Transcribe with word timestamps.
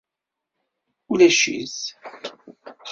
Ulac-it 1.11 1.77